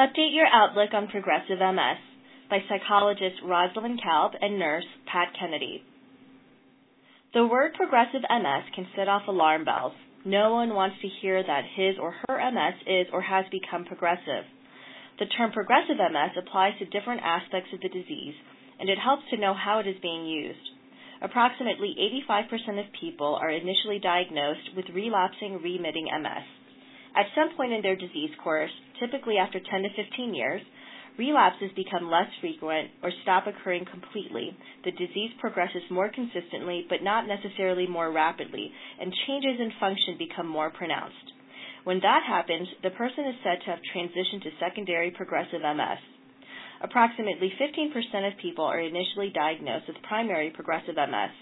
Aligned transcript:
Update 0.00 0.32
your 0.32 0.46
outlook 0.46 0.94
on 0.94 1.08
progressive 1.08 1.58
MS 1.58 2.00
by 2.48 2.64
psychologist 2.70 3.36
Rosalind 3.44 4.00
Kalb 4.00 4.32
and 4.40 4.58
nurse 4.58 4.86
Pat 5.04 5.28
Kennedy. 5.38 5.84
The 7.34 7.44
word 7.44 7.74
progressive 7.74 8.22
MS 8.24 8.64
can 8.74 8.88
set 8.96 9.08
off 9.08 9.28
alarm 9.28 9.66
bells. 9.66 9.92
No 10.24 10.54
one 10.54 10.72
wants 10.72 10.96
to 11.02 11.08
hear 11.20 11.42
that 11.42 11.76
his 11.76 11.96
or 12.00 12.14
her 12.24 12.40
MS 12.50 12.80
is 12.86 13.12
or 13.12 13.20
has 13.20 13.44
become 13.52 13.84
progressive. 13.84 14.48
The 15.18 15.28
term 15.36 15.52
progressive 15.52 16.00
MS 16.00 16.32
applies 16.32 16.78
to 16.78 16.86
different 16.86 17.20
aspects 17.20 17.68
of 17.74 17.82
the 17.84 17.92
disease, 17.92 18.40
and 18.80 18.88
it 18.88 18.96
helps 18.96 19.28
to 19.28 19.36
know 19.36 19.52
how 19.52 19.80
it 19.80 19.86
is 19.86 20.00
being 20.00 20.24
used. 20.24 20.64
Approximately 21.20 22.24
85% 22.24 22.80
of 22.80 22.86
people 22.98 23.36
are 23.36 23.50
initially 23.50 23.98
diagnosed 24.00 24.72
with 24.74 24.96
relapsing 24.96 25.60
remitting 25.60 26.08
MS. 26.08 26.48
At 27.14 27.26
some 27.34 27.54
point 27.54 27.74
in 27.74 27.82
their 27.82 27.96
disease 27.96 28.30
course, 28.42 28.72
typically 29.00 29.38
after 29.38 29.58
10 29.58 29.82
to 29.82 29.88
15 29.96 30.34
years, 30.34 30.62
relapses 31.18 31.70
become 31.74 32.10
less 32.10 32.28
frequent 32.40 32.90
or 33.02 33.10
stop 33.22 33.46
occurring 33.46 33.84
completely. 33.90 34.56
The 34.84 34.92
disease 34.92 35.32
progresses 35.40 35.82
more 35.90 36.08
consistently, 36.08 36.86
but 36.88 37.02
not 37.02 37.26
necessarily 37.26 37.86
more 37.86 38.12
rapidly, 38.12 38.70
and 39.00 39.12
changes 39.26 39.58
in 39.58 39.72
function 39.80 40.16
become 40.18 40.46
more 40.46 40.70
pronounced. 40.70 41.32
When 41.84 42.00
that 42.00 42.22
happens, 42.28 42.68
the 42.82 42.90
person 42.90 43.24
is 43.26 43.36
said 43.42 43.60
to 43.64 43.70
have 43.70 43.80
transitioned 43.94 44.42
to 44.44 44.50
secondary 44.60 45.10
progressive 45.10 45.62
MS. 45.62 46.00
Approximately 46.82 47.52
15% 47.60 48.28
of 48.28 48.38
people 48.38 48.64
are 48.64 48.80
initially 48.80 49.30
diagnosed 49.34 49.88
with 49.88 50.02
primary 50.08 50.50
progressive 50.50 50.96
MS. 50.96 51.32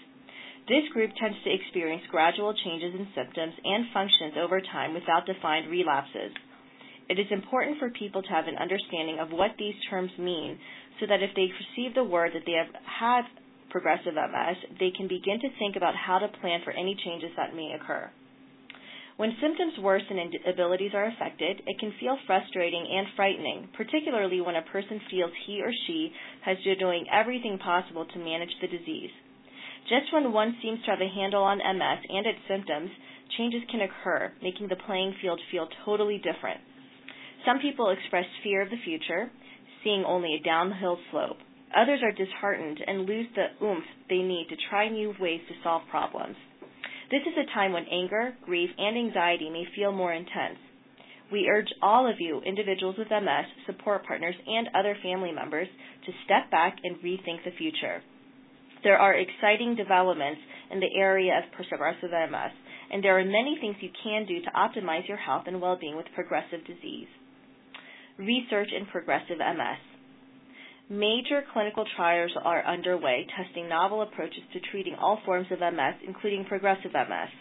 This 0.67 0.87
group 0.93 1.11
tends 1.19 1.37
to 1.43 1.53
experience 1.53 2.03
gradual 2.11 2.53
changes 2.53 2.93
in 2.93 3.07
symptoms 3.15 3.53
and 3.63 3.85
functions 3.93 4.35
over 4.39 4.61
time 4.61 4.93
without 4.93 5.25
defined 5.25 5.69
relapses. 5.71 6.31
It 7.09 7.17
is 7.17 7.27
important 7.31 7.79
for 7.79 7.89
people 7.89 8.21
to 8.21 8.29
have 8.29 8.47
an 8.47 8.57
understanding 8.61 9.17
of 9.19 9.31
what 9.31 9.57
these 9.57 9.73
terms 9.89 10.11
mean 10.19 10.59
so 10.99 11.07
that 11.07 11.23
if 11.23 11.31
they 11.35 11.49
receive 11.49 11.95
the 11.95 12.03
word 12.03 12.31
that 12.33 12.45
they 12.45 12.53
have 12.53 12.69
had 12.85 13.23
progressive 13.69 14.13
MS, 14.13 14.57
they 14.79 14.91
can 14.95 15.07
begin 15.07 15.39
to 15.41 15.49
think 15.57 15.75
about 15.75 15.95
how 15.95 16.19
to 16.19 16.27
plan 16.39 16.61
for 16.63 16.71
any 16.71 16.95
changes 17.03 17.31
that 17.35 17.55
may 17.55 17.73
occur. 17.73 18.09
When 19.17 19.35
symptoms 19.41 19.73
worsen 19.81 20.17
and 20.17 20.33
abilities 20.47 20.93
are 20.93 21.11
affected, 21.11 21.61
it 21.65 21.79
can 21.79 21.93
feel 21.99 22.17
frustrating 22.25 22.87
and 22.87 23.07
frightening, 23.17 23.67
particularly 23.75 24.39
when 24.39 24.55
a 24.55 24.61
person 24.71 25.01
feels 25.09 25.31
he 25.45 25.61
or 25.61 25.73
she 25.87 26.13
has 26.45 26.57
been 26.63 26.79
doing 26.79 27.05
everything 27.11 27.57
possible 27.57 28.05
to 28.05 28.19
manage 28.19 28.53
the 28.61 28.67
disease. 28.67 29.11
Just 29.89 30.13
when 30.13 30.31
one 30.31 30.55
seems 30.61 30.79
to 30.85 30.91
have 30.91 31.01
a 31.01 31.09
handle 31.09 31.43
on 31.43 31.57
MS 31.57 31.99
and 32.07 32.25
its 32.27 32.39
symptoms, 32.47 32.91
changes 33.37 33.61
can 33.69 33.81
occur, 33.81 34.31
making 34.41 34.69
the 34.69 34.79
playing 34.87 35.13
field 35.21 35.41
feel 35.51 35.67
totally 35.83 36.17
different. 36.23 36.61
Some 37.45 37.59
people 37.59 37.89
express 37.89 38.25
fear 38.43 38.61
of 38.61 38.69
the 38.69 38.83
future, 38.83 39.31
seeing 39.83 40.03
only 40.05 40.35
a 40.35 40.43
downhill 40.43 40.97
slope. 41.11 41.37
Others 41.75 42.01
are 42.03 42.11
disheartened 42.11 42.79
and 42.85 43.05
lose 43.05 43.27
the 43.35 43.65
oomph 43.65 43.85
they 44.09 44.17
need 44.17 44.47
to 44.49 44.55
try 44.69 44.89
new 44.89 45.13
ways 45.19 45.41
to 45.47 45.53
solve 45.63 45.83
problems. 45.89 46.35
This 47.11 47.21
is 47.21 47.37
a 47.37 47.53
time 47.53 47.73
when 47.73 47.85
anger, 47.91 48.35
grief, 48.45 48.69
and 48.77 48.97
anxiety 48.97 49.49
may 49.49 49.65
feel 49.75 49.91
more 49.91 50.13
intense. 50.13 50.57
We 51.31 51.47
urge 51.47 51.69
all 51.81 52.09
of 52.09 52.19
you, 52.19 52.41
individuals 52.41 52.95
with 52.97 53.09
MS, 53.09 53.45
support 53.67 54.05
partners, 54.05 54.35
and 54.47 54.69
other 54.75 54.97
family 55.01 55.31
members, 55.31 55.67
to 56.05 56.11
step 56.25 56.49
back 56.49 56.77
and 56.83 56.97
rethink 56.97 57.43
the 57.45 57.55
future. 57.57 58.01
There 58.83 58.97
are 58.97 59.13
exciting 59.13 59.75
developments 59.75 60.41
in 60.71 60.79
the 60.79 60.95
area 60.97 61.37
of 61.37 61.51
progressive 61.51 62.11
MS, 62.11 62.51
and 62.91 63.03
there 63.03 63.17
are 63.19 63.25
many 63.25 63.57
things 63.61 63.75
you 63.79 63.89
can 64.03 64.25
do 64.25 64.41
to 64.41 64.51
optimize 64.51 65.07
your 65.07 65.17
health 65.17 65.43
and 65.47 65.61
well 65.61 65.77
being 65.79 65.97
with 65.97 66.07
progressive 66.15 66.65
disease. 66.65 67.07
Research 68.19 68.67
in 68.75 68.85
progressive 68.87 69.37
MS. 69.39 69.79
Major 70.89 71.41
clinical 71.53 71.85
trials 71.95 72.31
are 72.43 72.67
underway 72.67 73.25
testing 73.31 73.69
novel 73.69 74.01
approaches 74.01 74.43
to 74.51 74.59
treating 74.71 74.95
all 74.95 75.21
forms 75.23 75.47
of 75.51 75.59
MS, 75.59 76.03
including 76.05 76.43
progressive 76.43 76.91
MS. 76.91 77.31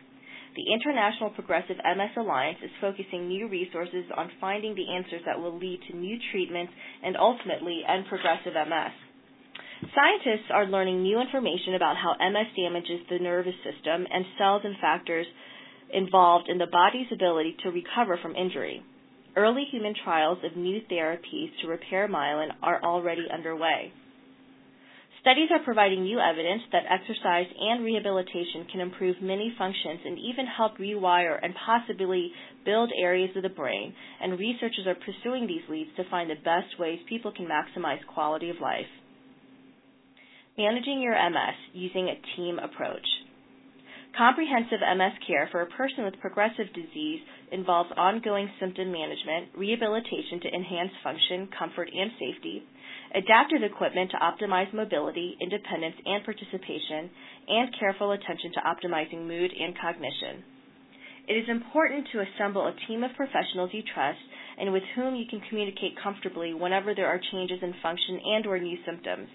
The 0.54 0.72
International 0.72 1.30
Progressive 1.30 1.78
MS 1.82 2.14
Alliance 2.16 2.58
is 2.62 2.70
focusing 2.80 3.26
new 3.26 3.48
resources 3.48 4.04
on 4.16 4.30
finding 4.40 4.76
the 4.76 4.94
answers 4.94 5.22
that 5.26 5.40
will 5.40 5.58
lead 5.58 5.80
to 5.90 5.96
new 5.96 6.16
treatments 6.30 6.72
and 7.02 7.16
ultimately 7.16 7.82
end 7.82 8.04
progressive 8.08 8.54
MS. 8.54 8.94
Scientists 9.94 10.46
are 10.54 10.66
learning 10.66 11.02
new 11.02 11.20
information 11.20 11.74
about 11.74 11.96
how 11.96 12.14
MS 12.22 12.54
damages 12.54 13.00
the 13.10 13.18
nervous 13.18 13.58
system 13.66 14.06
and 14.12 14.24
cells 14.38 14.62
and 14.64 14.76
factors 14.80 15.26
involved 15.92 16.48
in 16.48 16.58
the 16.58 16.70
body's 16.70 17.10
ability 17.10 17.56
to 17.64 17.70
recover 17.70 18.16
from 18.22 18.36
injury. 18.36 18.80
Early 19.38 19.66
human 19.70 19.94
trials 20.02 20.38
of 20.42 20.56
new 20.56 20.80
therapies 20.90 21.52
to 21.62 21.68
repair 21.68 22.08
myelin 22.08 22.48
are 22.60 22.82
already 22.82 23.24
underway. 23.32 23.92
Studies 25.20 25.48
are 25.52 25.62
providing 25.62 26.02
new 26.02 26.18
evidence 26.18 26.62
that 26.72 26.90
exercise 26.90 27.46
and 27.60 27.84
rehabilitation 27.84 28.66
can 28.72 28.80
improve 28.80 29.14
many 29.22 29.54
functions 29.56 30.00
and 30.04 30.18
even 30.18 30.44
help 30.44 30.76
rewire 30.78 31.38
and 31.40 31.54
possibly 31.54 32.32
build 32.64 32.90
areas 33.00 33.30
of 33.36 33.44
the 33.44 33.48
brain, 33.48 33.94
and 34.20 34.40
researchers 34.40 34.88
are 34.88 34.96
pursuing 34.96 35.46
these 35.46 35.62
leads 35.70 35.90
to 35.94 36.10
find 36.10 36.28
the 36.28 36.34
best 36.34 36.76
ways 36.80 36.98
people 37.08 37.30
can 37.30 37.46
maximize 37.46 38.04
quality 38.12 38.50
of 38.50 38.56
life. 38.60 38.90
Managing 40.56 41.00
your 41.00 41.14
MS 41.14 41.54
using 41.74 42.08
a 42.08 42.20
team 42.36 42.58
approach. 42.58 43.06
Comprehensive 44.18 44.82
MS 44.82 45.14
care 45.28 45.46
for 45.52 45.62
a 45.62 45.70
person 45.78 46.02
with 46.02 46.18
progressive 46.18 46.66
disease 46.74 47.20
involves 47.52 47.92
ongoing 47.96 48.50
symptom 48.58 48.90
management, 48.90 49.54
rehabilitation 49.56 50.40
to 50.42 50.52
enhance 50.52 50.90
function, 51.04 51.46
comfort, 51.56 51.88
and 51.94 52.10
safety, 52.18 52.64
adaptive 53.14 53.62
equipment 53.62 54.10
to 54.10 54.18
optimize 54.18 54.74
mobility, 54.74 55.38
independence, 55.40 55.94
and 56.04 56.24
participation, 56.24 57.08
and 57.46 57.70
careful 57.78 58.10
attention 58.10 58.50
to 58.58 58.66
optimizing 58.66 59.22
mood 59.22 59.52
and 59.54 59.78
cognition. 59.78 60.42
It 61.28 61.34
is 61.38 61.48
important 61.48 62.08
to 62.10 62.26
assemble 62.26 62.66
a 62.66 62.74
team 62.88 63.04
of 63.04 63.14
professionals 63.14 63.70
you 63.72 63.82
trust 63.94 64.18
and 64.58 64.72
with 64.72 64.82
whom 64.96 65.14
you 65.14 65.26
can 65.30 65.42
communicate 65.48 65.94
comfortably 66.02 66.54
whenever 66.54 66.92
there 66.92 67.06
are 67.06 67.20
changes 67.30 67.62
in 67.62 67.72
function 67.84 68.18
and 68.34 68.46
or 68.48 68.58
new 68.58 68.78
symptoms. 68.84 69.28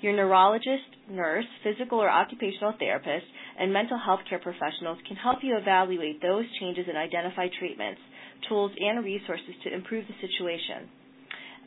Your 0.00 0.12
neurologist, 0.12 0.84
nurse, 1.10 1.46
physical 1.64 1.98
or 1.98 2.10
occupational 2.10 2.74
therapist, 2.78 3.26
and 3.58 3.72
mental 3.72 3.98
health 3.98 4.20
care 4.28 4.38
professionals 4.38 4.98
can 5.08 5.16
help 5.16 5.38
you 5.42 5.56
evaluate 5.56 6.20
those 6.20 6.44
changes 6.60 6.84
and 6.88 6.98
identify 6.98 7.48
treatments, 7.58 8.00
tools, 8.48 8.72
and 8.78 9.04
resources 9.04 9.54
to 9.64 9.72
improve 9.74 10.04
the 10.06 10.26
situation. 10.28 10.88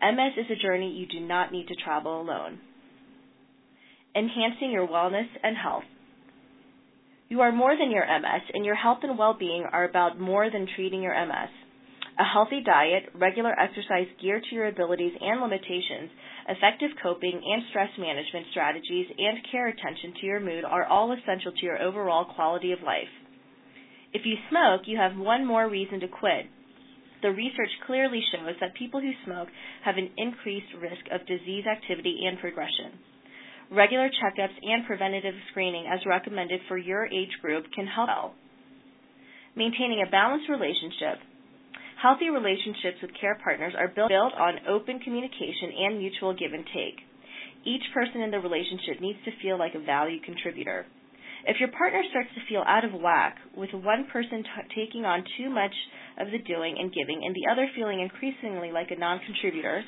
MS 0.02 0.34
is 0.38 0.52
a 0.52 0.62
journey 0.62 0.92
you 0.92 1.08
do 1.08 1.26
not 1.26 1.52
need 1.52 1.68
to 1.68 1.76
travel 1.84 2.22
alone. 2.22 2.60
Enhancing 4.16 4.72
your 4.72 4.88
wellness 4.88 5.28
and 5.44 5.58
health. 5.58 5.84
You 7.30 7.42
are 7.42 7.52
more 7.52 7.76
than 7.78 7.92
your 7.92 8.06
MS, 8.06 8.42
and 8.54 8.66
your 8.66 8.76
health 8.76 9.00
and 9.04 9.18
well 9.18 9.36
being 9.38 9.66
are 9.72 9.84
about 9.84 10.20
more 10.20 10.50
than 10.50 10.68
treating 10.76 11.02
your 11.02 11.14
MS. 11.26 11.50
A 12.20 12.24
healthy 12.26 12.62
diet, 12.62 13.08
regular 13.16 13.58
exercise 13.58 14.08
geared 14.22 14.44
to 14.50 14.56
your 14.56 14.68
abilities 14.68 15.14
and 15.22 15.40
limitations, 15.40 16.12
effective 16.50 16.92
coping 17.02 17.40
and 17.40 17.64
stress 17.70 17.90
management 17.98 18.48
strategies, 18.52 19.08
and 19.18 19.40
care 19.50 19.70
attention 19.70 20.14
to 20.20 20.26
your 20.26 20.42
mood 20.42 20.66
are 20.66 20.86
all 20.86 21.14
essential 21.14 21.54
to 21.54 21.66
your 21.66 21.82
overall 21.82 22.26
quality 22.26 22.74
of 22.74 22.82
life. 22.84 23.08
If 24.12 24.26
you 24.26 24.36
smoke, 24.50 24.82
you 24.86 24.98
have 24.98 25.16
one 25.16 25.46
more 25.46 25.70
reason 25.70 26.02
to 26.02 26.10
quit. 26.10 26.48
The 27.22 27.32
research 27.32 27.72
clearly 27.88 28.22
shows 28.34 28.56
that 28.60 28.76
people 28.76 29.00
who 29.00 29.12
smoke 29.24 29.48
have 29.86 29.96
an 29.96 30.12
increased 30.18 30.76
risk 30.76 31.08
of 31.12 31.26
disease 31.26 31.64
activity 31.72 32.28
and 32.28 32.38
progression. 32.40 33.00
Regular 33.72 34.10
checkups 34.10 34.60
and 34.62 34.86
preventative 34.86 35.36
screening 35.52 35.86
as 35.88 36.00
recommended 36.06 36.60
for 36.68 36.78
your 36.78 37.06
age 37.06 37.32
group 37.42 37.64
can 37.74 37.88
help. 37.88 38.34
Maintaining 39.56 40.04
a 40.06 40.12
balanced 40.12 40.50
relationship, 40.50 41.20
Healthy 42.02 42.30
relationships 42.30 43.02
with 43.02 43.12
care 43.20 43.38
partners 43.44 43.74
are 43.78 43.90
built 43.90 44.12
on 44.12 44.64
open 44.70 45.00
communication 45.00 45.68
and 45.84 46.00
mutual 46.00 46.34
give 46.34 46.54
and 46.54 46.64
take. 46.74 46.96
Each 47.66 47.84
person 47.94 48.22
in 48.22 48.32
the 48.32 48.40
relationship 48.40 49.02
needs 49.02 49.20
to 49.26 49.36
feel 49.44 49.60
like 49.60 49.76
a 49.76 49.84
value 49.84 50.22
contributor. 50.24 50.86
If 51.46 51.60
your 51.60 51.68
partner 51.76 52.02
starts 52.10 52.30
to 52.36 52.46
feel 52.48 52.64
out 52.66 52.86
of 52.86 52.94
whack, 52.94 53.36
with 53.56 53.72
one 53.74 54.08
person 54.12 54.44
t- 54.44 54.76
taking 54.76 55.04
on 55.04 55.26
too 55.38 55.50
much 55.50 55.76
of 56.18 56.32
the 56.32 56.40
doing 56.40 56.78
and 56.80 56.88
giving 56.94 57.20
and 57.26 57.36
the 57.36 57.52
other 57.52 57.68
feeling 57.76 58.00
increasingly 58.00 58.72
like 58.72 58.92
a 58.92 59.00
non 59.00 59.20
contributor, 59.20 59.84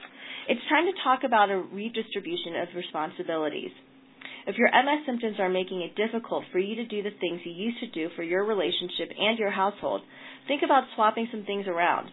it's 0.49 0.67
time 0.67 0.87
to 0.91 1.03
talk 1.03 1.23
about 1.23 1.49
a 1.49 1.63
redistribution 1.71 2.59
of 2.59 2.75
responsibilities. 2.75 3.71
If 4.47 4.57
your 4.57 4.69
MS 4.73 5.05
symptoms 5.05 5.37
are 5.39 5.49
making 5.49 5.81
it 5.81 5.95
difficult 5.95 6.43
for 6.51 6.59
you 6.59 6.75
to 6.75 6.85
do 6.85 7.03
the 7.03 7.11
things 7.19 7.41
you 7.43 7.51
used 7.51 7.79
to 7.79 7.87
do 7.87 8.09
for 8.15 8.23
your 8.23 8.43
relationship 8.45 9.11
and 9.17 9.37
your 9.37 9.51
household, 9.51 10.01
think 10.47 10.61
about 10.63 10.83
swapping 10.95 11.27
some 11.31 11.43
things 11.43 11.67
around. 11.67 12.09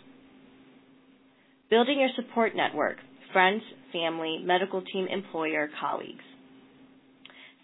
Building 1.71 2.01
your 2.01 2.11
support 2.17 2.55
network 2.55 2.97
friends, 3.33 3.63
family, 3.93 4.39
medical 4.43 4.81
team, 4.81 5.07
employer, 5.07 5.69
colleagues. 5.79 6.25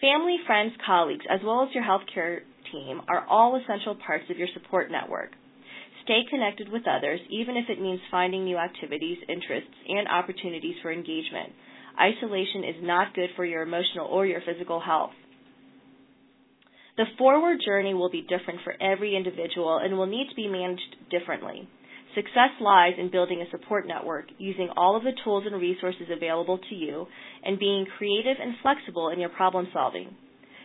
Family, 0.00 0.36
friends, 0.46 0.72
colleagues, 0.84 1.24
as 1.30 1.40
well 1.42 1.62
as 1.62 1.74
your 1.74 1.84
healthcare 1.84 2.40
team 2.70 3.00
are 3.08 3.24
all 3.28 3.56
essential 3.56 3.96
parts 4.06 4.24
of 4.28 4.36
your 4.36 4.48
support 4.52 4.90
network. 4.90 5.30
Stay 6.04 6.20
connected 6.28 6.68
with 6.68 6.82
others, 6.86 7.20
even 7.30 7.56
if 7.56 7.64
it 7.70 7.80
means 7.80 8.00
finding 8.10 8.44
new 8.44 8.58
activities, 8.58 9.16
interests, 9.26 9.72
and 9.88 10.06
opportunities 10.08 10.74
for 10.82 10.92
engagement. 10.92 11.52
Isolation 12.00 12.64
is 12.64 12.76
not 12.82 13.14
good 13.14 13.30
for 13.36 13.44
your 13.44 13.62
emotional 13.62 14.06
or 14.06 14.26
your 14.26 14.40
physical 14.40 14.80
health. 14.80 15.12
The 16.96 17.04
forward 17.18 17.58
journey 17.64 17.94
will 17.94 18.10
be 18.10 18.22
different 18.22 18.60
for 18.62 18.74
every 18.80 19.16
individual 19.16 19.78
and 19.78 19.96
will 19.96 20.06
need 20.06 20.28
to 20.28 20.36
be 20.36 20.48
managed 20.48 20.96
differently. 21.10 21.68
Success 22.14 22.50
lies 22.60 22.94
in 22.98 23.10
building 23.10 23.42
a 23.42 23.50
support 23.50 23.88
network, 23.88 24.26
using 24.38 24.68
all 24.76 24.96
of 24.96 25.02
the 25.02 25.12
tools 25.24 25.44
and 25.46 25.60
resources 25.60 26.06
available 26.14 26.58
to 26.58 26.74
you, 26.74 27.06
and 27.42 27.58
being 27.58 27.86
creative 27.98 28.36
and 28.40 28.54
flexible 28.62 29.08
in 29.08 29.18
your 29.18 29.30
problem 29.30 29.66
solving. 29.72 30.14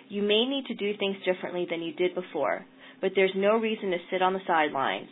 You 0.09 0.21
may 0.21 0.45
need 0.45 0.65
to 0.67 0.75
do 0.75 0.95
things 0.97 1.17
differently 1.25 1.65
than 1.69 1.81
you 1.81 1.93
did 1.93 2.13
before, 2.13 2.65
but 3.01 3.11
there's 3.15 3.33
no 3.35 3.57
reason 3.57 3.89
to 3.91 3.97
sit 4.11 4.21
on 4.21 4.33
the 4.33 4.45
sidelines. 4.45 5.07